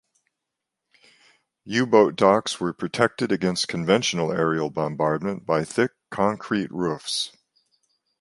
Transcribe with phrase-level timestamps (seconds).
[1.63, 7.31] U-boat docks were protected against conventional aerial bombardment by thick concrete roofs.